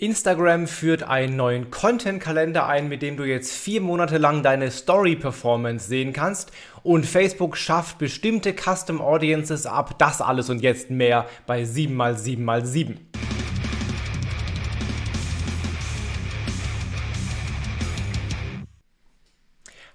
Instagram 0.00 0.68
führt 0.68 1.02
einen 1.02 1.34
neuen 1.34 1.72
Content-Kalender 1.72 2.68
ein, 2.68 2.88
mit 2.88 3.02
dem 3.02 3.16
du 3.16 3.24
jetzt 3.24 3.52
vier 3.52 3.80
Monate 3.80 4.16
lang 4.16 4.44
deine 4.44 4.70
Story-Performance 4.70 5.88
sehen 5.88 6.12
kannst. 6.12 6.52
Und 6.84 7.04
Facebook 7.04 7.56
schafft 7.56 7.98
bestimmte 7.98 8.54
Custom 8.54 9.00
Audiences 9.00 9.66
ab. 9.66 9.98
Das 9.98 10.20
alles 10.20 10.50
und 10.50 10.62
jetzt 10.62 10.90
mehr 10.90 11.26
bei 11.48 11.64
7x7x7. 11.64 12.94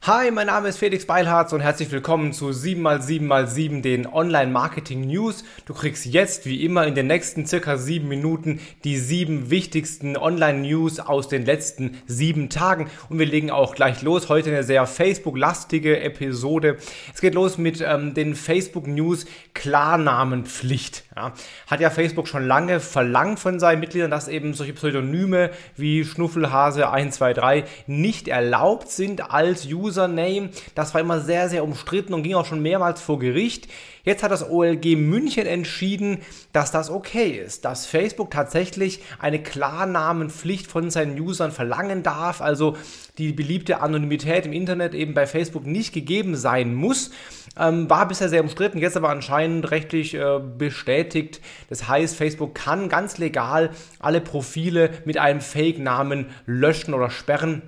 Hi, 0.06 0.32
mein 0.32 0.48
Name 0.48 0.68
ist 0.68 0.80
Felix 0.80 1.06
Beilharz 1.06 1.54
und 1.54 1.62
herzlich 1.62 1.90
willkommen 1.90 2.34
zu 2.34 2.50
7x7x7, 2.50 3.82
den 3.82 4.06
Online-Marketing-News. 4.06 5.46
Du 5.66 5.74
kriegst 5.74 6.06
jetzt, 6.06 6.46
wie 6.46 6.66
immer, 6.66 6.86
in 6.86 6.94
den 6.94 7.08
nächsten 7.08 7.46
circa 7.46 7.78
sieben 7.78 8.10
Minuten 8.10 8.60
die 8.84 8.98
sieben 8.98 9.50
wichtigsten 9.50 10.18
Online-News 10.18 11.00
aus 11.00 11.30
den 11.30 11.46
letzten 11.46 12.02
sieben 12.06 12.50
Tagen. 12.50 12.90
Und 13.08 13.18
wir 13.18 13.26
legen 13.26 13.50
auch 13.50 13.76
gleich 13.76 14.02
los. 14.02 14.28
Heute 14.28 14.50
eine 14.50 14.64
sehr 14.64 14.86
Facebook-lastige 14.88 16.02
Episode. 16.02 16.76
Es 17.14 17.22
geht 17.22 17.34
los 17.34 17.58
mit 17.58 17.80
ähm, 17.80 18.14
den 18.14 18.36
Facebook-News 18.36 19.26
Klarnamenpflicht. 19.54 21.06
Ja. 21.16 21.32
Hat 21.68 21.80
ja 21.80 21.90
Facebook 21.90 22.28
schon 22.28 22.46
lange 22.46 22.82
verlangt 22.82 23.40
von 23.40 23.58
seinen 23.58 23.80
Mitgliedern, 23.80 24.12
dass 24.12 24.28
eben 24.28 24.54
solche 24.54 24.74
Pseudonyme 24.74 25.52
wie 25.78 26.02
Schnuffelhase123 26.02 27.64
nicht 27.88 28.28
erlaubt 28.28 28.90
sind 28.90 29.32
als 29.32 29.66
User 29.66 29.93
Username. 29.94 30.50
Das 30.76 30.94
war 30.94 31.02
immer 31.02 31.20
sehr, 31.20 31.50
sehr 31.50 31.64
umstritten 31.64 32.14
und 32.14 32.24
ging 32.24 32.34
auch 32.34 32.46
schon 32.46 32.62
mehrmals 32.62 33.02
vor 33.02 33.20
Gericht. 33.20 33.68
Jetzt 34.04 34.22
hat 34.22 34.32
das 34.32 34.50
OLG 34.50 34.98
München 34.98 35.46
entschieden, 35.46 36.18
dass 36.52 36.72
das 36.72 36.90
okay 36.90 37.30
ist, 37.30 37.64
dass 37.64 37.86
Facebook 37.86 38.32
tatsächlich 38.32 39.02
eine 39.18 39.42
Klarnamenpflicht 39.42 40.68
von 40.68 40.90
seinen 40.90 41.18
Usern 41.18 41.54
verlangen 41.54 42.04
darf, 42.04 42.42
also 42.42 42.76
die 43.18 43.32
beliebte 43.32 43.80
Anonymität 43.80 44.46
im 44.46 44.52
Internet 44.52 44.94
eben 44.94 45.14
bei 45.14 45.26
Facebook 45.26 45.66
nicht 45.66 45.94
gegeben 45.94 46.36
sein 46.36 46.76
muss. 46.76 47.12
Ähm, 47.58 47.90
war 47.90 48.08
bisher 48.08 48.28
sehr 48.28 48.42
umstritten, 48.42 48.80
jetzt 48.80 48.98
aber 48.98 49.10
anscheinend 49.10 49.70
rechtlich 49.72 50.16
äh, 50.16 50.40
bestätigt. 50.58 51.40
Das 51.70 51.88
heißt, 51.88 52.16
Facebook 52.16 52.56
kann 52.56 52.90
ganz 52.90 53.20
legal 53.20 53.70
alle 54.00 54.20
Profile 54.20 54.90
mit 55.06 55.18
einem 55.18 55.40
Fake-Namen 55.40 56.26
löschen 56.46 56.94
oder 56.94 57.10
sperren. 57.10 57.62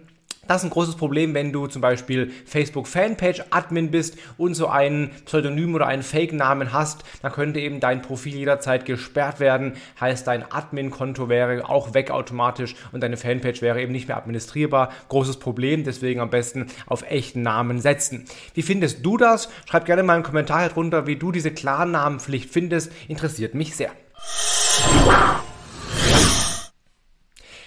Das 0.48 0.62
ist 0.62 0.66
ein 0.66 0.70
großes 0.70 0.96
Problem, 0.96 1.34
wenn 1.34 1.52
du 1.52 1.68
zum 1.68 1.82
Beispiel 1.82 2.32
Facebook 2.46 2.88
Fanpage 2.88 3.44
Admin 3.50 3.92
bist 3.92 4.18
und 4.38 4.54
so 4.54 4.68
einen 4.68 5.10
Pseudonym 5.26 5.74
oder 5.74 5.88
einen 5.88 6.04
Fake-Namen 6.04 6.72
hast, 6.72 7.04
dann 7.22 7.32
könnte 7.32 7.60
eben 7.60 7.80
dein 7.80 8.02
Profil 8.02 8.36
jederzeit 8.36 8.86
gesperrt 8.86 9.40
werden. 9.40 9.74
Heißt, 10.00 10.28
dein 10.28 10.50
Admin-Konto 10.52 11.30
wäre 11.30 11.68
auch 11.68 11.94
weg 11.94 12.12
automatisch 12.12 12.76
und 12.92 13.02
deine 13.02 13.18
Fanpage 13.18 13.62
wäre 13.62 13.82
eben 13.82 13.92
nicht 13.92 14.08
mehr 14.08 14.18
administrierbar. 14.18 14.92
Großes 15.10 15.38
Problem, 15.38 15.84
deswegen 15.84 16.20
am 16.20 16.30
besten 16.30 16.68
auf 16.86 17.04
echten 17.10 17.42
Namen 17.42 17.80
setzen. 17.80 18.26
Wie 18.54 18.62
findest 18.62 19.06
du 19.06 19.18
das? 19.18 19.50
Schreib 19.66 19.86
gerne 19.86 20.04
mal 20.04 20.14
einen 20.14 20.24
Kommentar 20.24 20.62
hier 20.62 20.70
drunter, 20.70 21.08
wie 21.08 21.16
du 21.16 21.32
diese 21.32 21.52
Klarnamenpflicht 21.52 22.50
findest. 22.50 22.92
Interessiert 23.08 23.56
mich 23.56 23.76
sehr. 23.76 23.92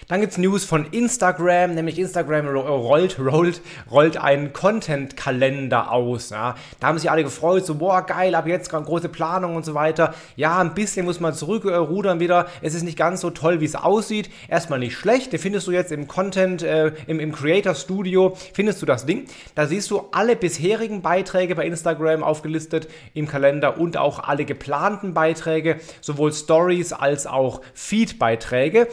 Dann 0.09 0.23
gibt's 0.23 0.39
News 0.39 0.65
von 0.65 0.87
Instagram, 0.91 1.75
nämlich 1.75 1.99
Instagram 1.99 2.49
rollt, 2.49 3.19
rollt, 3.19 3.61
rollt 3.91 4.17
einen 4.17 4.55
Content-Kalender 4.55 5.93
aus. 5.93 6.31
Ja. 6.31 6.55
Da 6.81 6.87
haben 6.87 6.99
sich 6.99 7.11
alle 7.11 7.25
gefreut, 7.25 7.67
so, 7.67 7.75
boah, 7.75 8.01
geil, 8.01 8.35
ab 8.35 8.47
jetzt 8.47 8.71
große 8.71 9.11
Planung 9.11 9.55
und 9.55 9.67
so 9.67 9.75
weiter. 9.75 10.15
Ja, 10.35 10.61
ein 10.61 10.73
bisschen 10.73 11.05
muss 11.05 11.21
man 11.21 11.35
zurückrudern 11.35 12.21
wieder. 12.21 12.47
Es 12.63 12.73
ist 12.73 12.85
nicht 12.85 12.97
ganz 12.97 13.21
so 13.21 13.29
toll, 13.29 13.61
wie 13.61 13.67
es 13.67 13.75
aussieht. 13.75 14.31
Erstmal 14.49 14.79
nicht 14.79 14.97
schlecht. 14.97 15.35
Den 15.35 15.41
findest 15.41 15.67
du 15.67 15.73
jetzt 15.73 15.93
im 15.93 16.09
Content, 16.09 16.63
äh, 16.63 16.93
im, 17.07 17.21
im 17.21 17.33
Creator 17.33 17.75
Studio, 17.75 18.35
findest 18.55 18.81
du 18.81 18.87
das 18.87 19.05
Ding. 19.05 19.27
Da 19.55 19.67
siehst 19.67 19.91
du 19.91 20.09
alle 20.13 20.37
bisherigen 20.37 21.03
Beiträge 21.03 21.55
bei 21.55 21.67
Instagram 21.67 22.23
aufgelistet 22.23 22.89
im 23.13 23.29
Kalender 23.29 23.79
und 23.79 23.99
auch 23.99 24.21
alle 24.21 24.47
geplanten 24.47 25.13
Beiträge, 25.13 25.81
sowohl 26.01 26.33
Stories 26.33 26.95
als 26.95 27.27
auch 27.27 27.61
Feed-Beiträge. 27.75 28.89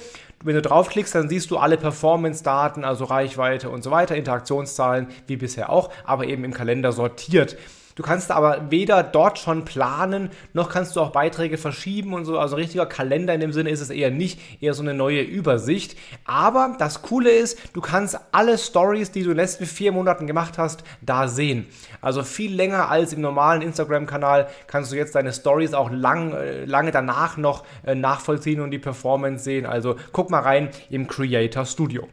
Wenn 0.45 0.53
du 0.53 0.61
draufklickst, 0.61 1.15
dann 1.15 1.27
siehst 1.27 1.49
du 1.49 1.57
alle 1.57 1.75
Performance-Daten, 1.75 2.83
also 2.83 3.05
Reichweite 3.05 3.71
und 3.71 3.83
so 3.83 3.89
weiter, 3.89 4.15
Interaktionszahlen 4.15 5.07
wie 5.25 5.37
bisher 5.37 5.71
auch, 5.71 5.89
aber 6.03 6.27
eben 6.27 6.43
im 6.43 6.53
Kalender 6.53 6.91
sortiert. 6.91 7.57
Du 7.95 8.03
kannst 8.03 8.29
aber 8.29 8.69
weder 8.71 9.03
dort 9.03 9.39
schon 9.39 9.63
planen, 9.63 10.29
noch 10.51 10.69
kannst 10.69 10.95
du 10.97 11.01
auch 11.01 11.11
Beiträge 11.11 11.57
verschieben 11.57 12.13
und 12.13 12.25
so. 12.25 12.37
Also 12.37 12.57
richtiger 12.57 12.85
Kalender 12.85 13.33
in 13.33 13.39
dem 13.39 13.53
Sinne 13.53 13.69
ist 13.69 13.79
es 13.79 13.89
eher 13.89 14.11
nicht, 14.11 14.39
eher 14.61 14.73
so 14.73 14.83
eine 14.83 14.93
neue 14.93 15.21
Übersicht. 15.21 15.97
Aber 16.25 16.75
das 16.77 17.01
Coole 17.03 17.31
ist, 17.31 17.57
du 17.73 17.79
kannst 17.79 18.19
alle 18.33 18.57
Stories, 18.57 19.11
die 19.11 19.23
du 19.23 19.31
in 19.31 19.37
den 19.37 19.43
letzten 19.43 19.65
vier 19.65 19.93
Monaten 19.93 20.27
gemacht 20.27 20.57
hast, 20.57 20.83
da 21.01 21.29
sehen. 21.29 21.67
Also 22.01 22.23
viel 22.23 22.53
länger 22.53 22.89
als 22.91 23.13
im 23.13 23.21
normalen 23.21 23.61
Instagram-Kanal 23.61 24.49
kannst 24.67 24.91
du 24.91 24.97
jetzt 24.97 25.15
deine 25.15 25.31
Stories 25.31 25.73
auch 25.73 25.89
lang, 25.89 26.33
äh, 26.33 26.65
lange 26.65 26.91
danach 26.91 27.37
noch 27.37 27.63
äh, 27.85 27.95
nachvollziehen 27.95 28.59
und 28.59 28.71
die 28.71 28.79
Performance 28.79 29.45
sehen. 29.45 29.65
Also 29.65 29.95
guck 30.11 30.29
mal 30.29 30.41
rein 30.41 30.69
im 30.89 31.07
Creator 31.07 31.65
Studio. 31.65 32.09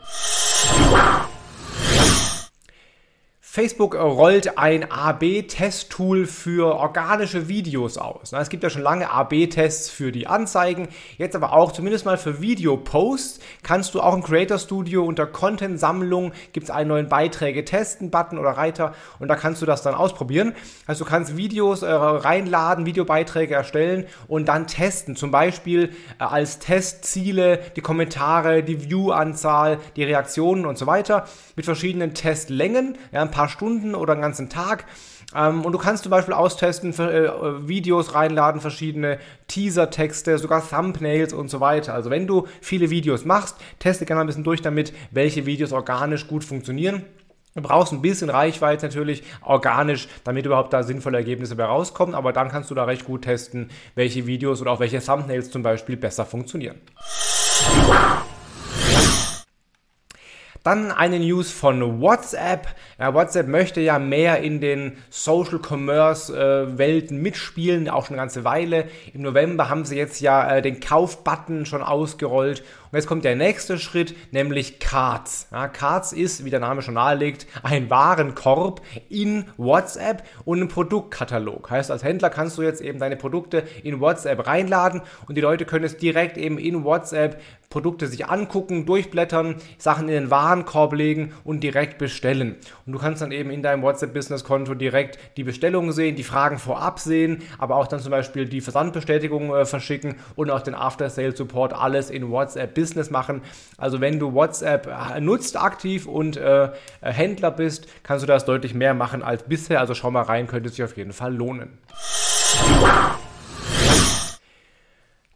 Facebook 3.55 3.95
rollt 3.95 4.57
ein 4.57 4.91
AB-Test-Tool 4.91 6.25
für 6.25 6.75
organische 6.77 7.49
Videos 7.49 7.99
aus. 7.99 8.33
Es 8.33 8.49
gibt 8.49 8.63
ja 8.63 8.71
schon 8.71 8.81
lange 8.81 9.11
AB-Tests 9.11 9.91
für 9.91 10.11
die 10.11 10.27
Anzeigen, 10.27 10.89
jetzt 11.19 11.37
aber 11.37 11.53
auch 11.53 11.73
zumindest 11.73 12.07
mal 12.07 12.17
für 12.17 12.41
Video-Posts 12.41 13.41
kannst 13.63 13.95
du 13.95 14.01
auch 14.01 14.15
im 14.15 14.23
Creator 14.23 14.57
Studio 14.57 15.05
unter 15.05 15.27
Content-Sammlung 15.27 16.33
gibt 16.55 16.65
es 16.65 16.71
einen 16.71 16.89
neuen 16.89 17.11
Beiträge 17.11 17.63
testen 17.67 18.11
Button 18.11 18.39
oder 18.39 18.53
Reiter 18.53 18.95
und 19.19 19.29
da 19.29 19.37
kannst 19.37 19.61
du 19.61 19.67
das 19.67 19.83
dann 19.83 19.95
ausprobieren. 19.95 20.55
Also 20.87 21.05
du 21.05 21.11
kannst 21.11 21.37
Videos 21.37 21.83
äh, 21.83 21.91
reinladen, 21.91 22.87
Videobeiträge 22.87 23.53
erstellen 23.53 24.07
und 24.29 24.49
dann 24.49 24.67
testen. 24.67 25.15
Zum 25.15 25.31
Beispiel 25.31 25.91
äh, 26.19 26.25
als 26.25 26.59
Testziele 26.59 27.59
die 27.77 27.83
Kommentare, 27.83 28.63
die 28.63 28.89
View-Anzahl, 28.89 29.79
die 29.97 30.05
Reaktionen 30.05 30.65
und 30.65 30.79
so 30.79 30.87
weiter 30.87 31.27
mit 31.55 31.67
verschiedenen 31.67 32.15
Testlängen, 32.15 32.97
ja, 33.13 33.21
ein 33.21 33.31
paar 33.31 33.42
paar 33.43 33.49
Stunden 33.49 33.97
oder 33.97 34.13
einen 34.13 34.23
ganzen 34.23 34.49
Tag. 34.49 34.85
Ähm, 35.35 35.65
und 35.65 35.73
du 35.73 35.79
kannst 35.79 36.05
zum 36.05 36.11
Beispiel 36.11 36.35
austesten, 36.35 36.93
für, 36.93 37.11
äh, 37.11 37.69
Videos 37.69 38.15
reinladen, 38.15 38.61
verschiedene 38.61 39.19
Teaser-Texte, 39.49 40.39
sogar 40.39 40.63
Thumbnails 40.69 41.33
und 41.33 41.49
so 41.49 41.59
weiter. 41.59 41.93
Also 41.93 42.11
wenn 42.11 42.29
du 42.29 42.47
viele 42.61 42.91
Videos 42.91 43.25
machst, 43.25 43.57
teste 43.81 44.07
gerne 44.07 44.21
ein 44.21 44.27
bisschen 44.29 44.45
durch 44.45 44.63
damit, 44.63 44.93
welche 45.11 45.45
Videos 45.45 45.73
organisch 45.73 46.29
gut 46.29 46.45
funktionieren. 46.45 47.05
Du 47.55 47.63
brauchst 47.63 47.93
ein 47.93 48.01
bisschen 48.01 48.31
Reichweite 48.31 48.87
natürlich 48.87 49.25
organisch, 49.43 50.09
damit 50.25 50.47
überhaupt 50.47 50.73
da 50.73 50.85
sinnvolle 50.85 51.19
Ergebnisse 51.19 51.57
bei 51.57 51.65
rauskommen, 51.65 52.15
aber 52.15 52.33
dann 52.33 52.49
kannst 52.49 52.71
du 52.71 52.75
da 52.75 52.85
recht 52.85 53.05
gut 53.05 53.23
testen, 53.23 53.71
welche 53.95 54.27
Videos 54.27 54.63
oder 54.63 54.71
auch 54.71 54.81
welche 54.81 55.01
Thumbnails 55.01 55.51
zum 55.51 55.63
Beispiel 55.63 55.97
besser 55.97 56.25
funktionieren. 56.25 56.77
Dann 60.63 60.93
eine 60.93 61.19
News 61.19 61.51
von 61.51 62.01
WhatsApp. 62.01 62.69
Ja, 62.99 63.15
WhatsApp 63.15 63.49
möchte 63.49 63.81
ja 63.81 63.99
mehr 63.99 64.41
in 64.43 64.61
den 64.61 64.97
Social 65.11 65.59
Commerce 65.59 66.33
äh, 66.33 66.79
Welten 66.79 67.21
mitspielen, 67.21 67.89
auch 67.89 68.07
schon 68.07 68.15
eine 68.15 68.23
ganze 68.23 68.45
Weile. 68.45 68.87
Im 69.13 69.23
November 69.23 69.69
haben 69.69 69.85
sie 69.85 69.97
jetzt 69.97 70.21
ja 70.21 70.57
äh, 70.57 70.63
den 70.63 70.79
Kaufbutton 70.79 71.67
schon 71.67 71.83
ausgerollt 71.83 72.63
und 72.93 72.99
jetzt 72.99 73.07
kommt 73.07 73.25
der 73.25 73.37
nächste 73.37 73.79
Schritt, 73.79 74.15
nämlich 74.33 74.79
Cards. 74.79 75.49
Ja, 75.51 75.67
Cards 75.67 76.13
ist, 76.13 76.45
wie 76.45 76.51
der 76.51 76.61
Name 76.61 76.83
schon 76.83 76.93
nahelegt, 76.93 77.47
ein 77.63 77.89
Warenkorb 77.89 78.83
in 79.09 79.47
WhatsApp 79.57 80.25
und 80.45 80.61
ein 80.61 80.69
Produktkatalog. 80.69 81.71
Heißt, 81.71 81.91
als 81.91 82.05
Händler 82.05 82.29
kannst 82.29 82.59
du 82.59 82.63
jetzt 82.63 82.83
eben 82.83 82.99
deine 82.99 83.17
Produkte 83.17 83.65
in 83.83 84.01
WhatsApp 84.01 84.47
reinladen 84.47 85.01
und 85.27 85.37
die 85.37 85.41
Leute 85.41 85.65
können 85.65 85.87
es 85.87 85.97
direkt 85.97 86.37
eben 86.37 86.59
in 86.59 86.85
WhatsApp 86.85 87.41
Produkte 87.73 88.07
sich 88.07 88.27
angucken, 88.27 88.85
durchblättern, 88.85 89.57
Sachen 89.79 90.09
in 90.09 90.15
den 90.15 90.31
Warenkorb 90.31 90.93
legen 90.93 91.33
und 91.43 91.61
direkt 91.61 91.97
bestellen. 91.97 92.57
Und 92.85 92.93
du 92.93 92.99
kannst 92.99 93.23
dann 93.23 93.33
eben 93.33 93.51
in 93.51 93.63
deinem 93.63 93.83
WhatsApp-Business-Konto 93.83 94.75
direkt 94.75 95.19
die 95.39 95.43
Bestellungen 95.43 95.93
sehen, 95.93 96.15
die 96.15 96.23
Fragen 96.23 96.59
vorab 96.59 96.99
sehen, 96.99 97.43
aber 97.59 97.77
auch 97.77 97.87
dann 97.87 98.01
zum 98.01 98.11
Beispiel 98.11 98.45
die 98.45 98.61
Versandbestätigung 98.61 99.55
äh, 99.55 99.65
verschicken 99.65 100.17
und 100.37 100.51
auch 100.51 100.61
den 100.61 100.75
After-Sale-Support, 100.75 101.73
alles 101.73 102.11
in 102.11 102.31
WhatsApp 102.31 102.75
Business 102.75 103.11
machen. 103.11 103.41
Also 103.79 104.03
wenn 104.03 104.19
du 104.19 104.35
WhatsApp 104.35 104.87
äh, 104.87 105.21
nutzt 105.21 105.59
aktiv 105.59 106.07
und 106.07 106.37
äh, 106.37 106.65
äh, 106.65 106.71
Händler 107.01 107.51
bist, 107.51 107.87
kannst 108.03 108.23
du 108.23 108.27
das 108.27 108.45
deutlich 108.45 108.75
mehr 108.75 108.93
machen 108.93 109.23
als 109.23 109.45
bisher. 109.45 109.81
Also 109.81 109.95
schau 109.95 110.11
mal 110.11 110.23
rein, 110.23 110.47
könnte 110.47 110.69
sich 110.69 110.83
auf 110.85 110.99
jeden 110.99 111.15
Fall 111.15 111.35
lohnen. 111.35 111.79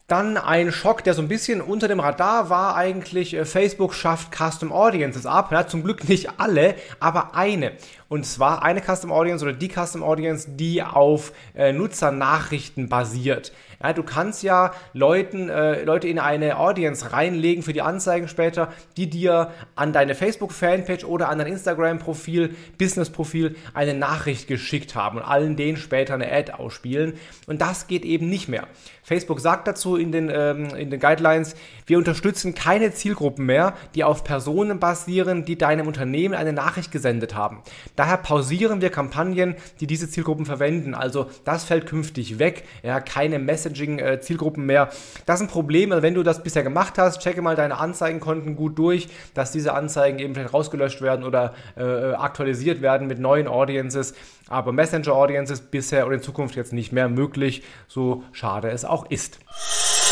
Dann 0.08 0.36
ein 0.36 0.70
Schock, 0.70 1.02
der 1.02 1.14
so 1.14 1.22
ein 1.22 1.26
bisschen 1.26 1.60
unter 1.60 1.88
dem 1.88 1.98
Radar 1.98 2.48
war 2.48 2.76
eigentlich. 2.76 3.34
Äh, 3.34 3.44
Facebook 3.44 3.92
schafft 3.92 4.30
Custom 4.32 4.70
Audiences 4.70 5.26
ab. 5.26 5.50
Ja, 5.50 5.66
zum 5.66 5.82
Glück 5.82 6.08
nicht 6.08 6.38
alle, 6.38 6.76
aber 7.00 7.34
eine. 7.34 7.72
Und 8.08 8.24
zwar 8.24 8.62
eine 8.62 8.80
Custom 8.80 9.10
Audience 9.10 9.44
oder 9.44 9.52
die 9.52 9.68
Custom 9.68 10.04
Audience, 10.04 10.48
die 10.48 10.80
auf 10.80 11.32
äh, 11.56 11.72
Nutzernachrichten 11.72 12.88
basiert. 12.88 13.52
Ja, 13.82 13.92
du 13.92 14.04
kannst 14.04 14.44
ja 14.44 14.72
Leuten, 14.92 15.48
äh, 15.48 15.82
Leute 15.82 16.06
in 16.06 16.20
eine 16.20 16.58
Audience 16.58 17.12
reinlegen 17.12 17.64
für 17.64 17.72
die 17.72 17.82
Anzeigen 17.82 18.28
später, 18.28 18.72
die 18.96 19.10
dir 19.10 19.50
an 19.74 19.92
deine 19.92 20.14
Facebook-Fanpage 20.14 21.04
oder 21.04 21.28
an 21.28 21.38
dein 21.38 21.48
Instagram-Profil, 21.48 22.54
Business-Profil 22.78 23.56
eine 23.74 23.94
Nachricht 23.94 24.46
geschickt 24.46 24.94
haben 24.94 25.18
und 25.18 25.24
allen 25.24 25.56
denen 25.56 25.76
später 25.76 26.14
eine 26.14 26.32
Ad 26.32 26.52
ausspielen. 26.52 27.14
Und 27.46 27.60
das 27.60 27.88
geht 27.88 28.04
eben 28.04 28.28
nicht 28.28 28.48
mehr. 28.48 28.68
Facebook 29.02 29.40
sagt 29.40 29.68
dazu 29.68 29.95
in 29.96 30.12
den, 30.12 30.30
ähm, 30.32 30.68
in 30.76 30.90
den 30.90 31.00
Guidelines, 31.00 31.54
wir 31.86 31.98
unterstützen 31.98 32.54
keine 32.54 32.92
Zielgruppen 32.92 33.46
mehr, 33.46 33.74
die 33.94 34.04
auf 34.04 34.24
Personen 34.24 34.80
basieren, 34.80 35.44
die 35.44 35.56
deinem 35.56 35.86
Unternehmen 35.86 36.34
eine 36.34 36.52
Nachricht 36.52 36.90
gesendet 36.90 37.34
haben. 37.34 37.62
Daher 37.94 38.16
pausieren 38.16 38.80
wir 38.80 38.90
Kampagnen, 38.90 39.54
die 39.80 39.86
diese 39.86 40.10
Zielgruppen 40.10 40.46
verwenden. 40.46 40.94
Also 40.94 41.26
das 41.44 41.64
fällt 41.64 41.86
künftig 41.86 42.38
weg. 42.38 42.64
Ja, 42.82 43.00
keine 43.00 43.38
Messaging-Zielgruppen 43.38 44.64
äh, 44.64 44.66
mehr. 44.66 44.88
Das 45.26 45.40
ist 45.40 45.46
ein 45.46 45.50
Problem. 45.50 45.90
Wenn 45.90 46.14
du 46.14 46.22
das 46.22 46.42
bisher 46.42 46.62
gemacht 46.62 46.98
hast, 46.98 47.20
checke 47.20 47.42
mal 47.42 47.56
deine 47.56 47.78
Anzeigenkonten 47.78 48.56
gut 48.56 48.78
durch, 48.78 49.08
dass 49.34 49.52
diese 49.52 49.74
Anzeigen 49.74 50.18
eben 50.18 50.34
vielleicht 50.34 50.54
rausgelöscht 50.54 51.02
werden 51.02 51.24
oder 51.24 51.54
äh, 51.76 51.82
aktualisiert 52.14 52.82
werden 52.82 53.06
mit 53.06 53.18
neuen 53.18 53.46
Audiences. 53.46 54.14
Aber 54.48 54.72
Messenger 54.72 55.12
Audiences 55.12 55.60
bisher 55.60 56.06
oder 56.06 56.16
in 56.16 56.22
Zukunft 56.22 56.54
jetzt 56.56 56.72
nicht 56.72 56.92
mehr 56.92 57.08
möglich, 57.08 57.62
so 57.88 58.22
schade 58.32 58.70
es 58.70 58.84
auch 58.84 59.10
ist. 59.10 59.38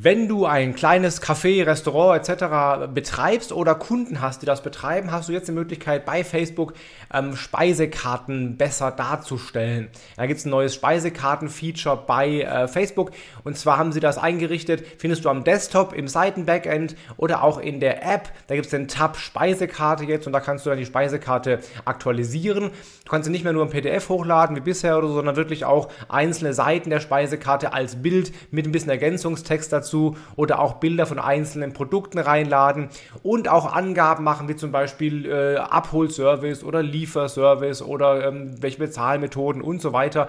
Wenn 0.00 0.28
du 0.28 0.46
ein 0.46 0.76
kleines 0.76 1.20
Café, 1.20 1.66
Restaurant 1.66 2.20
etc. 2.20 2.86
betreibst 2.94 3.50
oder 3.50 3.74
Kunden 3.74 4.20
hast, 4.20 4.42
die 4.42 4.46
das 4.46 4.62
betreiben, 4.62 5.10
hast 5.10 5.28
du 5.28 5.32
jetzt 5.32 5.48
die 5.48 5.52
Möglichkeit, 5.52 6.04
bei 6.06 6.22
Facebook 6.22 6.74
ähm, 7.12 7.34
Speisekarten 7.34 8.56
besser 8.56 8.92
darzustellen. 8.92 9.88
Da 10.16 10.26
gibt 10.26 10.38
es 10.38 10.46
ein 10.46 10.50
neues 10.50 10.76
Speisekarten-Feature 10.76 12.04
bei 12.06 12.42
äh, 12.42 12.68
Facebook 12.68 13.10
und 13.42 13.58
zwar 13.58 13.76
haben 13.76 13.90
sie 13.90 13.98
das 13.98 14.18
eingerichtet, 14.18 14.84
findest 14.98 15.24
du 15.24 15.30
am 15.30 15.42
Desktop, 15.42 15.92
im 15.92 16.06
Seiten-Backend 16.06 16.94
oder 17.16 17.42
auch 17.42 17.58
in 17.58 17.80
der 17.80 18.04
App. 18.04 18.30
Da 18.46 18.54
gibt 18.54 18.66
es 18.66 18.70
den 18.70 18.86
Tab 18.86 19.16
Speisekarte 19.16 20.04
jetzt 20.04 20.28
und 20.28 20.32
da 20.32 20.38
kannst 20.38 20.64
du 20.64 20.70
dann 20.70 20.78
die 20.78 20.86
Speisekarte 20.86 21.58
aktualisieren. 21.84 22.70
Du 23.04 23.10
kannst 23.10 23.24
sie 23.26 23.32
nicht 23.32 23.42
mehr 23.42 23.52
nur 23.52 23.64
im 23.64 23.70
PDF 23.70 24.10
hochladen 24.10 24.54
wie 24.54 24.60
bisher 24.60 24.96
oder 24.96 25.08
so, 25.08 25.14
sondern 25.14 25.34
wirklich 25.34 25.64
auch 25.64 25.88
einzelne 26.08 26.54
Seiten 26.54 26.90
der 26.90 27.00
Speisekarte 27.00 27.72
als 27.72 28.00
Bild 28.00 28.32
mit 28.52 28.64
ein 28.64 28.70
bisschen 28.70 28.90
Ergänzungstext 28.90 29.72
dazu 29.72 29.87
oder 30.36 30.60
auch 30.60 30.74
Bilder 30.74 31.06
von 31.06 31.18
einzelnen 31.18 31.72
Produkten 31.72 32.18
reinladen 32.18 32.88
und 33.22 33.48
auch 33.48 33.72
Angaben 33.72 34.24
machen, 34.24 34.48
wie 34.48 34.56
zum 34.56 34.72
Beispiel 34.72 35.26
äh, 35.26 35.56
Abholservice 35.56 36.64
oder 36.64 36.82
Lieferservice 36.82 37.82
oder 37.82 38.26
ähm, 38.26 38.54
welche 38.60 38.78
Bezahlmethoden 38.78 39.62
und 39.62 39.80
so 39.80 39.92
weiter. 39.92 40.28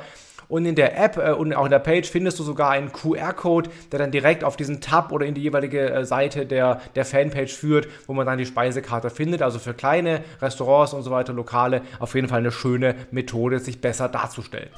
Und 0.50 0.65
in 0.65 0.73
der 0.73 1.00
App 1.00 1.17
äh, 1.17 1.31
und 1.31 1.53
auch 1.53 1.65
in 1.65 1.71
der 1.71 1.79
Page 1.79 2.09
findest 2.09 2.39
du 2.39 2.44
sogar 2.44 2.71
einen 2.71 2.91
QR-Code, 2.91 3.69
der 3.91 4.00
dann 4.00 4.11
direkt 4.11 4.44
auf 4.44 4.57
diesen 4.57 4.81
Tab 4.81 5.11
oder 5.11 5.25
in 5.25 5.35
die 5.35 5.41
jeweilige 5.41 5.91
äh, 5.91 6.03
Seite 6.03 6.45
der, 6.45 6.81
der 6.95 7.05
Fanpage 7.05 7.53
führt, 7.53 7.88
wo 8.07 8.13
man 8.13 8.25
dann 8.25 8.39
die 8.39 8.47
Speisekarte 8.47 9.12
findet. 9.12 9.44
Also 9.44 9.59
für 9.59 9.75
kleine 9.75 10.21
Restaurants 10.41 10.94
und 10.94 11.03
so 11.03 11.12
weiter, 11.12 11.33
Lokale, 11.33 11.83
auf 12.00 12.15
jeden 12.15 12.27
Fall 12.27 12.39
eine 12.39 12.51
schöne 12.51 12.95
Methode, 13.12 13.59
sich 13.59 13.79
besser 13.79 14.09
darzustellen. 14.09 14.69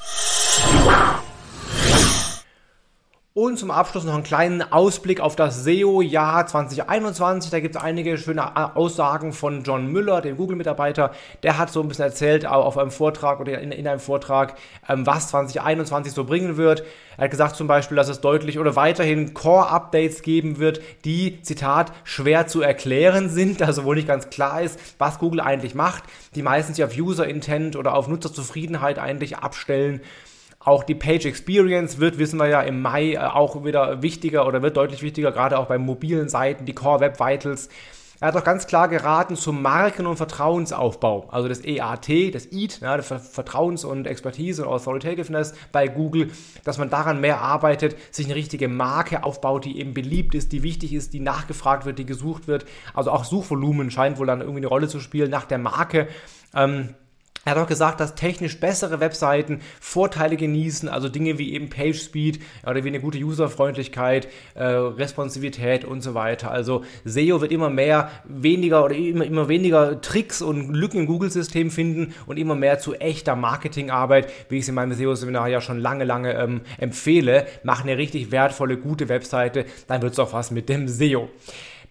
Und 3.41 3.57
zum 3.57 3.71
Abschluss 3.71 4.03
noch 4.03 4.13
einen 4.13 4.21
kleinen 4.21 4.61
Ausblick 4.61 5.19
auf 5.19 5.35
das 5.35 5.63
SEO-Jahr 5.63 6.45
2021. 6.45 7.49
Da 7.49 7.59
gibt 7.59 7.75
es 7.75 7.81
einige 7.81 8.19
schöne 8.19 8.75
Aussagen 8.75 9.33
von 9.33 9.63
John 9.63 9.91
Müller, 9.91 10.21
dem 10.21 10.37
Google-Mitarbeiter. 10.37 11.09
Der 11.41 11.57
hat 11.57 11.71
so 11.71 11.81
ein 11.81 11.87
bisschen 11.87 12.05
erzählt 12.05 12.45
auf 12.45 12.77
einem 12.77 12.91
Vortrag 12.91 13.39
oder 13.39 13.59
in, 13.59 13.71
in 13.71 13.87
einem 13.87 13.99
Vortrag, 13.99 14.59
ähm, 14.87 15.07
was 15.07 15.29
2021 15.29 16.13
so 16.13 16.23
bringen 16.25 16.55
wird. 16.55 16.83
Er 17.17 17.23
hat 17.23 17.31
gesagt 17.31 17.55
zum 17.55 17.65
Beispiel, 17.65 17.97
dass 17.97 18.09
es 18.09 18.21
deutlich 18.21 18.59
oder 18.59 18.75
weiterhin 18.75 19.33
Core-Updates 19.33 20.21
geben 20.21 20.59
wird, 20.59 20.79
die, 21.03 21.41
Zitat, 21.41 21.93
schwer 22.03 22.45
zu 22.45 22.61
erklären 22.61 23.27
sind, 23.27 23.59
also 23.63 23.85
wo 23.85 23.95
nicht 23.95 24.07
ganz 24.07 24.29
klar 24.29 24.61
ist, 24.61 24.79
was 24.99 25.17
Google 25.17 25.39
eigentlich 25.39 25.73
macht, 25.73 26.03
die 26.35 26.43
meistens 26.43 26.75
sich 26.75 26.85
auf 26.85 26.95
User-Intent 26.95 27.75
oder 27.75 27.95
auf 27.95 28.07
Nutzerzufriedenheit 28.07 28.99
eigentlich 28.99 29.39
abstellen. 29.39 30.01
Auch 30.63 30.83
die 30.83 30.95
Page 30.95 31.25
Experience 31.25 31.99
wird, 31.99 32.19
wissen 32.19 32.39
wir 32.39 32.47
ja, 32.47 32.61
im 32.61 32.81
Mai 32.81 33.13
äh, 33.13 33.17
auch 33.17 33.63
wieder 33.65 34.01
wichtiger 34.01 34.45
oder 34.47 34.61
wird 34.61 34.77
deutlich 34.77 35.01
wichtiger, 35.01 35.31
gerade 35.31 35.57
auch 35.57 35.65
bei 35.65 35.77
mobilen 35.77 36.29
Seiten, 36.29 36.65
die 36.65 36.73
Core 36.73 36.99
Web 36.99 37.19
Vitals. 37.19 37.69
Er 38.19 38.27
hat 38.27 38.37
auch 38.37 38.43
ganz 38.43 38.67
klar 38.67 38.87
geraten 38.87 39.35
zum 39.35 39.63
Marken- 39.63 40.05
und 40.05 40.17
Vertrauensaufbau, 40.17 41.29
also 41.31 41.47
das 41.47 41.65
EAT, 41.65 42.35
das 42.35 42.45
EAT, 42.51 42.79
ja, 42.79 42.95
das 42.95 43.11
Vertrauens- 43.11 43.83
und 43.83 44.05
Expertise 44.05 44.63
und 44.63 44.71
Authoritativeness 44.71 45.55
bei 45.71 45.87
Google, 45.87 46.29
dass 46.63 46.77
man 46.77 46.91
daran 46.91 47.19
mehr 47.19 47.41
arbeitet, 47.41 47.95
sich 48.11 48.27
eine 48.27 48.35
richtige 48.35 48.67
Marke 48.67 49.23
aufbaut, 49.23 49.65
die 49.65 49.79
eben 49.79 49.95
beliebt 49.95 50.35
ist, 50.35 50.51
die 50.51 50.61
wichtig 50.61 50.93
ist, 50.93 51.13
die 51.13 51.19
nachgefragt 51.19 51.85
wird, 51.85 51.97
die 51.97 52.05
gesucht 52.05 52.47
wird. 52.47 52.65
Also 52.93 53.09
auch 53.09 53.25
Suchvolumen 53.25 53.89
scheint 53.89 54.19
wohl 54.19 54.27
dann 54.27 54.41
irgendwie 54.41 54.59
eine 54.59 54.67
Rolle 54.67 54.87
zu 54.87 54.99
spielen 54.99 55.31
nach 55.31 55.45
der 55.45 55.57
Marke. 55.57 56.07
Ähm, 56.53 56.89
er 57.43 57.55
hat 57.55 57.57
auch 57.57 57.67
gesagt, 57.67 57.99
dass 57.99 58.13
technisch 58.13 58.59
bessere 58.59 58.99
Webseiten 58.99 59.61
Vorteile 59.79 60.37
genießen, 60.37 60.87
also 60.87 61.09
Dinge 61.09 61.39
wie 61.39 61.53
eben 61.53 61.71
Page 61.71 61.99
Speed 61.99 62.39
oder 62.67 62.83
wie 62.83 62.89
eine 62.89 62.99
gute 62.99 63.17
Userfreundlichkeit, 63.17 64.27
äh, 64.53 64.63
Responsivität 64.63 65.83
und 65.83 66.01
so 66.01 66.13
weiter. 66.13 66.51
Also 66.51 66.83
SEO 67.03 67.41
wird 67.41 67.51
immer 67.51 67.71
mehr, 67.71 68.11
weniger 68.25 68.85
oder 68.85 68.95
immer, 68.95 69.25
immer 69.25 69.47
weniger 69.47 70.01
Tricks 70.01 70.43
und 70.43 70.71
Lücken 70.71 70.99
im 70.99 71.07
Google-System 71.07 71.71
finden 71.71 72.13
und 72.27 72.37
immer 72.37 72.53
mehr 72.53 72.77
zu 72.77 72.93
echter 72.93 73.35
Marketingarbeit, 73.35 74.31
wie 74.49 74.57
ich 74.57 74.63
es 74.63 74.69
in 74.69 74.75
meinem 74.75 74.93
SEO-Seminar 74.93 75.47
ja 75.47 75.61
schon 75.61 75.79
lange, 75.79 76.03
lange 76.03 76.35
ähm, 76.35 76.61
empfehle. 76.77 77.47
Mach 77.63 77.81
eine 77.81 77.97
richtig 77.97 78.31
wertvolle, 78.31 78.77
gute 78.77 79.09
Webseite, 79.09 79.65
dann 79.87 80.03
wird 80.03 80.13
es 80.13 80.19
auch 80.19 80.33
was 80.33 80.51
mit 80.51 80.69
dem 80.69 80.87
SEO. 80.87 81.27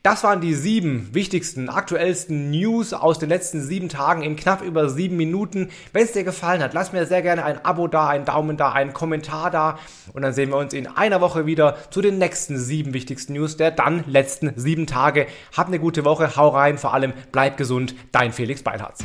Das 0.03 0.25
waren 0.25 0.41
die 0.41 0.55
sieben 0.55 1.11
wichtigsten, 1.13 1.69
aktuellsten 1.69 2.51
News 2.51 2.95
aus 2.95 3.19
den 3.19 3.29
letzten 3.29 3.61
sieben 3.61 3.91
Tagen 3.91 4.23
in 4.23 4.35
knapp 4.35 4.63
über 4.63 4.89
sieben 4.89 5.19
Minuten. 5.19 5.69
Wenn 5.93 6.05
es 6.05 6.13
dir 6.13 6.25
gefallen 6.25 6.63
hat, 6.63 6.73
lass 6.73 6.95
mir 6.95 7.05
sehr 7.05 7.21
gerne 7.21 7.45
ein 7.45 7.63
Abo 7.67 7.87
da, 7.87 8.09
einen 8.09 8.25
Daumen 8.25 8.57
da, 8.57 8.73
einen 8.73 8.95
Kommentar 8.95 9.51
da 9.51 9.79
und 10.15 10.23
dann 10.23 10.33
sehen 10.33 10.49
wir 10.49 10.57
uns 10.57 10.73
in 10.73 10.87
einer 10.87 11.21
Woche 11.21 11.45
wieder 11.45 11.77
zu 11.91 12.01
den 12.01 12.17
nächsten 12.17 12.57
sieben 12.57 12.95
wichtigsten 12.95 13.35
News 13.35 13.59
der 13.59 13.73
dann 13.73 14.05
letzten 14.07 14.55
sieben 14.57 14.87
Tage. 14.87 15.27
Hab 15.55 15.67
eine 15.67 15.79
gute 15.79 16.03
Woche, 16.07 16.35
hau 16.35 16.49
rein, 16.49 16.79
vor 16.79 16.95
allem 16.95 17.13
bleib 17.31 17.59
gesund, 17.59 17.95
dein 18.11 18.33
Felix 18.33 18.63
Beilharz. 18.63 19.01